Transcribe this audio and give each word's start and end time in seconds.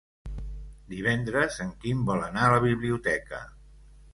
Divendres 0.93 1.59
en 1.65 1.69
Quim 1.83 2.01
vol 2.09 2.25
anar 2.29 2.47
a 2.47 2.57
la 2.57 2.65
biblioteca. 2.65 3.47